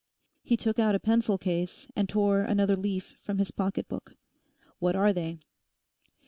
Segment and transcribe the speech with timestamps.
[0.41, 4.15] He took out a pencil case and tore another leaf from his pocket book.
[4.79, 5.37] 'What are they?